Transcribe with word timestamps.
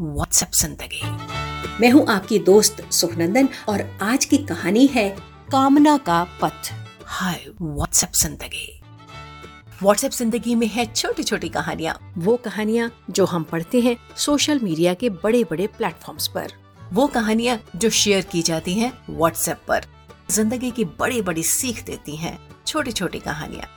WhatsApp 0.00 0.50
ज़िंदगी। 0.54 1.80
मैं 1.80 1.90
हूँ 1.90 2.04
आपकी 2.08 2.38
दोस्त 2.38 2.80
सुखनंदन 2.92 3.48
और 3.68 3.80
आज 4.02 4.24
की 4.24 4.36
कहानी 4.38 4.86
है 4.86 5.08
कामना 5.52 5.96
का 5.98 6.22
पथ। 6.42 6.70
हाय 7.06 7.44
व्हाट्सएप 7.62 8.12
ज़िंदगी। 8.12 8.80
व्हाट्सएप 9.82 10.12
ज़िंदगी 10.12 10.54
में 10.54 10.66
है 10.66 10.86
छोटी 10.86 11.22
छोटी 11.22 11.48
कहानियाँ। 11.48 11.98
वो 12.18 12.36
कहानियाँ 12.36 12.90
जो 13.10 13.24
हम 13.24 13.44
पढ़ते 13.44 13.80
हैं 13.80 13.96
सोशल 14.16 14.60
मीडिया 14.60 14.94
के 14.94 15.10
बड़े 15.10 15.44
बड़े 15.44 15.66
प्लेटफॉर्म्स 15.68 16.28
पर। 16.28 16.52
वो 16.92 17.06
कहानियाँ 17.06 17.58
जो 17.76 17.90
शेयर 17.90 18.22
की 18.22 18.42
जाती 18.42 18.74
हैं 18.74 18.92
व्हाट्सएप 19.10 19.60
पर। 19.68 19.86
ज़िंदगी 20.30 20.70
की 20.70 20.84
बड़ी 20.84 21.22
बड़ी 21.22 21.42
सीख 21.42 21.84
देती 21.86 22.16
हैं 22.16 22.38
छोटी 22.66 22.92
छोटी 22.92 23.18
कहानियाँ। 23.18 23.68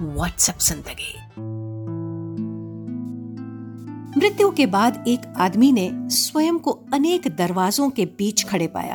व्हाट्सएप 0.00 0.58
ज़िंदगी। 0.60 1.55
मृत्यु 4.16 4.50
के 4.50 4.66
बाद 4.66 5.04
एक 5.08 5.20
आदमी 5.36 5.72
ने 5.72 5.90
स्वयं 5.94 6.58
को 6.58 6.70
अनेक 6.70 7.36
दरवाजों 7.36 7.90
के 7.90 8.04
बीच 8.04 8.44
खड़े 8.44 8.66
पाया। 8.66 8.94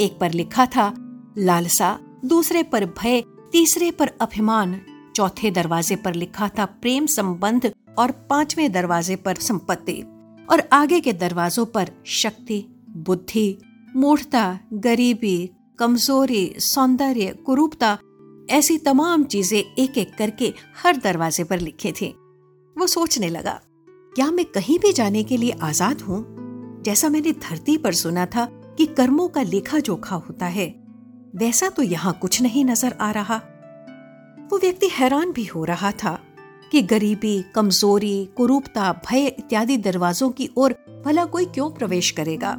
एक 0.00 0.18
पर 0.18 0.32
लिखा 0.32 0.66
था, 0.66 0.94
लालसा, 1.38 1.98
दूसरे 2.24 2.62
पर 2.62 2.84
भय, 2.84 3.22
तीसरे 3.52 3.90
पर 3.90 4.10
अभिमान। 4.20 4.80
चौथे 5.16 5.50
दरवाजे 5.50 5.96
पर 5.96 6.14
लिखा 6.14 6.48
था 6.48 6.64
प्रेम 6.64 7.06
संबंध 7.06 7.72
और 7.98 8.10
पाँचवें 8.10 8.72
दरवाजे 8.72 9.16
पर 9.16 9.34
संपत्ति। 9.34 10.02
और 10.50 10.68
आगे 10.72 11.00
के 11.00 11.12
दरवाजों 11.12 11.66
पर 11.66 11.90
शक्ति, 12.06 12.64
बुद्धि 12.88 13.58
मूढ़ता 13.96 14.58
गरीबी, 14.72 15.50
कमज़ोरी, 15.78 16.54
सौंदर्य, 16.58 17.26
कुरूपता, 17.46 17.98
ऐसी 18.50 18.78
तमाम 18.78 19.24
चीज़ें 19.24 19.74
एक 19.78 19.98
एक 19.98 20.14
करके 20.14 20.52
हर 20.82 20.96
दरवाजे 20.96 21.44
पर 21.44 21.60
लिखे 21.60 21.92
थे। 22.00 22.14
वो 22.78 22.86
सोचने 22.86 23.28
लगा 23.28 23.60
क्या 24.16 24.30
मैं 24.30 24.44
कहीं 24.44 24.78
भी 24.78 24.92
जाने 24.92 25.22
के 25.22 25.36
लिए 25.36 25.52
आज़ाद 25.62 26.00
हूँ? 26.00 26.82
जैसा 26.82 27.08
मैंने 27.08 27.32
धरती 27.32 27.76
पर 27.76 27.92
सुना 27.92 28.24
था 28.26 28.44
कि 28.78 28.86
कर्मों 28.86 29.28
का 29.28 29.42
लेखा 29.42 29.78
जोखा 29.78 30.16
होता 30.16 30.46
है, 30.46 30.66
वैसा 31.36 31.68
तो 31.68 31.82
यहाँ 31.82 32.12
कुछ 32.22 32.40
नहीं 32.42 32.64
नज़र 32.64 32.94
आ 33.00 33.10
रहा। 33.10 33.36
वो 34.52 34.58
व्यक्ति 34.58 34.88
हैरान 34.92 35.32
भी 35.32 35.44
हो 35.44 35.64
रहा 35.64 35.90
था 35.94 36.18
कि 36.72 36.82
गरीबी, 36.82 37.44
कमज़ोरी, 37.54 38.24
कुरूपता, 38.36 38.92
भय 39.10 39.26
इत्यादि 39.26 39.76
दरवाजों 39.76 40.30
की 40.30 40.48
ओर 40.56 40.74
भला 41.04 41.24
कोई 41.24 41.44
क्यों 41.44 41.70
प्रवेश 41.70 42.10
करेगा? 42.10 42.52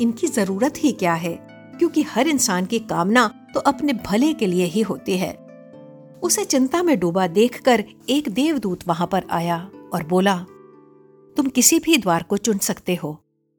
इनकी 0.00 0.26
ज़रूरत 0.26 0.74
ही 0.78 0.92
क्या 0.92 1.14
है? 1.14 1.34
क्योंकि 1.78 2.02
हर 2.02 2.28
इंसान 2.28 2.66
की 2.66 2.78
कामना 2.78 3.26
तो 3.54 3.60
अपने 3.60 3.92
भले 4.06 4.32
के 4.32 4.46
लिए 4.46 4.64
ही 4.64 4.82
होती 4.82 5.18
है। 5.18 5.34
उसे 6.22 6.44
चिंता 6.44 6.82
में 6.82 6.98
डूबा 7.00 7.26
देखकर 7.26 7.84
एक 8.08 8.28
देवदूत 8.28 8.88
वहाँ 8.88 9.06
पर 9.06 9.24
आया 9.30 9.70
और 9.94 10.06
बोला 10.06 10.44
तुम 11.36 11.48
किसी 11.48 11.78
भी 11.78 11.96
द्वार 11.98 12.22
को 12.22 12.36
चुन 12.36 12.58
सकते 12.58 12.94
हो। 12.94 13.18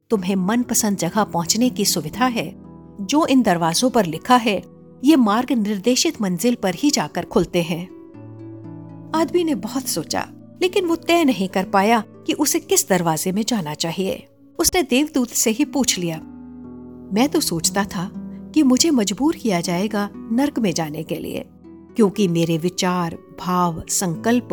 तुम्हें 0.10 0.36
मनपसंद 0.36 0.98
जगह 0.98 1.24
पहुँचने 1.24 1.70
की 1.70 1.86
सुविधा 1.86 2.26
है। 2.26 2.56
जो 3.02 3.26
इन 3.26 3.42
दरवाजों 3.42 3.90
पर 3.90 4.06
लिखा 4.06 4.36
है, 4.36 4.62
ये 5.04 5.16
मार्ग 5.16 5.52
निर्देशित 5.52 6.22
मंजिल 6.22 6.56
पर 6.56 6.76
ही 6.76 6.90
जाकर 6.90 7.26
खुलते 7.26 7.62
हैं। 7.62 7.84
आदमी 9.16 9.44
ने 9.44 9.56
बहुत 9.56 9.88
सोचा, 9.88 10.28
लेकिन 10.62 10.86
वो 10.86 10.96
तय 10.96 11.24
नहीं 11.24 11.48
कर 11.50 11.64
पाया 11.64 12.04
कि 12.28 12.34
उसे 12.34 12.60
किस 12.60 12.88
दरवाजे 12.90 13.32
में 13.32 13.44
जाना 13.48 13.74
चाहिए। 13.74 14.28
उसने 14.60 14.82
देवदूत 14.82 15.30
से 15.30 15.52
ही 15.52 15.66
पूछ 15.66 15.98
लिया, 16.00 16.18
मैं 17.14 17.28
तो 17.30 17.40
सोचता 17.40 17.84
था 17.86 18.12
कि 18.54 18.64
मुझे 18.64 18.92
मजबूर 18.92 19.36
किया 19.36 19.62
जाएगा 19.62 20.10
नर्क 20.16 20.60
में 20.60 20.74
जाने 20.74 21.04
के 21.04 21.16
लिए, 21.16 21.46
क्योंकि 21.96 22.28
मेरे 22.28 22.58
विचार, 22.58 23.18
भाव, 23.40 23.84
संकल्प, 23.90 24.50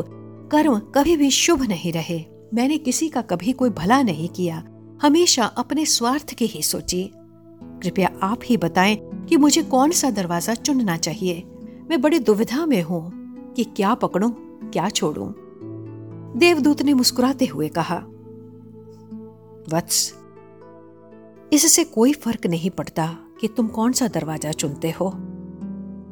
कर्म 0.53 0.79
कभी 0.79 1.17
भी 1.17 1.31
शुभ 1.31 1.63
नहीं 1.63 1.93
रहे। 1.93 2.19
मैंने 2.55 2.79
किसी 2.79 3.09
का 3.09 3.20
कभी 3.23 3.53
कोई 3.53 3.70
भला 3.70 4.03
नहीं 4.03 4.29
किया। 4.29 4.62
हमेशा 5.03 5.45
अपने 5.45 5.84
स्वार्थ 5.87 6.34
की 6.34 6.47
ही 6.47 6.62
सोची। 6.62 7.11
कृपया 7.83 8.11
आप 8.23 8.41
ही 8.45 8.57
बताएँ 8.57 8.97
कि 9.29 9.37
मुझे 9.37 9.62
कौन 9.62 9.91
सा 9.91 10.11
दरवाज़ा 10.11 10.55
चुनना 10.55 10.97
चाहिए। 10.97 11.42
मैं 11.91 12.01
बड़ी 12.01 12.19
दुविधा 12.19 12.67
में 12.67 12.83
हूँ 12.83 13.02
कि 13.57 13.64
क्या 13.64 13.95
पकड़ूं, 13.95 14.30
क्या 14.70 14.89
छोड़ूं। 14.89 15.33
देवदूत 16.39 16.83
ने 16.83 16.95
मुस्कुराते 16.95 17.47
हुए 17.47 17.69
कहा, 17.69 17.97
वत्स, 19.73 20.14
इससे 21.53 21.85
कोई 21.85 22.13
फ़र्क 22.13 22.47
नहीं 22.47 22.70
पड़ता 22.70 23.07
कि 23.41 23.48
तुम 23.48 23.69
कौन 23.69 23.92
सा 23.92 24.08
दरवाज़ा 24.08 24.53
चुनते 24.53 24.91
हो। 24.91 25.13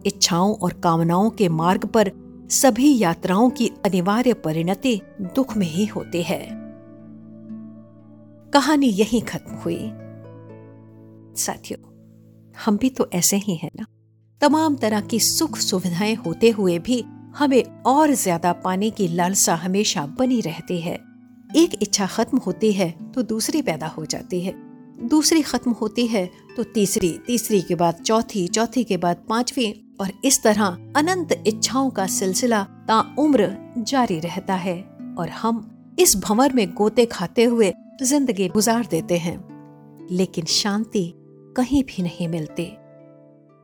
इच्छाओं 0.06 0.54
और 0.54 0.72
कामनाओं 0.72 1.30
के 1.30 1.48
मार्ग 1.48 1.84
पर 1.84 2.10
सभी 2.50 2.96
यात्राओं 2.98 3.48
की 3.50 3.70
अनिवार्य 3.84 4.32
परिणति 4.34 5.00
दुख 5.36 5.56
में 5.56 5.66
ही 5.66 5.84
होती 5.86 6.22
है। 6.22 6.38
कहानी 8.52 8.86
यही 8.86 9.20
खत्म 9.20 9.54
हुई। 9.54 9.78
साथियों, 11.36 11.80
हम 12.56 12.76
भी 12.76 12.90
तो 12.90 13.08
ऐसे 13.14 13.36
ही 13.36 13.56
हैं 13.56 13.70
ना? 13.76 13.84
तमाम 14.40 14.76
तरह 14.76 15.00
की 15.00 15.18
सुख 15.20 15.56
सुविधाएँ 15.56 16.14
होते 16.16 16.50
हुए 16.50 16.78
भी 16.78 17.02
हमें 17.36 17.82
और 17.86 18.12
ज़्यादा 18.12 18.52
पाने 18.54 18.90
की 18.90 19.08
लालसा 19.08 19.54
हमेशा 19.54 20.06
बनी 20.18 20.40
रहती 20.40 20.80
है। 20.80 20.94
एक 21.56 21.78
इच्छा 21.82 22.06
खत्म 22.06 22.38
होती 22.38 22.72
है 22.72 22.90
तो 23.14 23.22
दूसरी 23.24 23.62
पैदा 23.62 23.86
हो 23.88 24.04
जाती 24.04 24.40
है। 24.40 24.54
दूसरी 25.08 25.42
खत्म 25.42 25.70
होती 25.70 26.06
है 26.06 26.24
तो 26.56 26.62
तीसरी 26.64 27.10
तीसरी 27.26 27.60
के 27.62 27.74
बाद 27.74 28.02
चौथी 28.02 28.46
चौथी 28.48 28.84
के 28.84 28.96
बाद 28.96 29.24
पांचवी 29.28 29.66
और 30.00 30.12
इस 30.24 30.42
तरह 30.42 30.92
अनंत 30.96 31.32
इच्छाओं 31.46 31.90
का 31.90 32.06
सिलसिला 32.06 32.62
ता 32.88 33.14
उम्र 33.18 33.56
जारी 33.78 34.18
रहता 34.20 34.54
है 34.54 34.80
और 35.18 35.28
हम 35.28 35.70
इस 35.98 36.16
भंवर 36.16 36.52
में 36.52 36.74
गोते 36.74 37.06
खाते 37.06 37.44
हुए 37.44 37.72
ज़िंदगी 38.02 38.48
गुजार 38.48 38.86
देते 38.86 39.18
हैं। 39.18 39.36
लेकिन 40.10 40.44
शांति 40.44 41.12
कहीं 41.56 41.82
भी 41.84 42.02
नहीं 42.02 42.28
मिलती। 42.28 42.64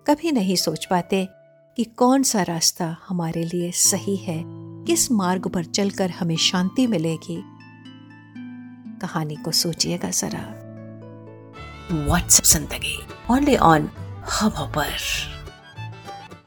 कभी 0.07 0.33
नहीं 0.33 0.57
सोच 0.57 0.85
पाते 0.85 1.29
कि 1.77 1.85
कौन 1.85 2.23
सा 2.23 2.43
रास्ता 2.43 2.97
हमारे 3.09 3.45
लिए 3.45 3.71
सही 3.71 4.17
है, 4.17 4.43
किस 4.85 5.11
मार्ग 5.13 5.49
पर 5.49 5.65
चलकर 5.65 6.11
हमें 6.11 6.37
शांति 6.37 6.87
मिलेगी। 6.87 7.43
कहानी 9.01 9.37
को 9.37 9.51
सोचिएगा 9.51 10.11
जरा। 10.11 10.45
व्हाट्सएप 12.07 12.45
ज़िंदगी? 12.45 12.99
ओनली 13.31 13.57
ऑन 13.57 13.89
हब 14.33 14.73
पर 14.77 14.91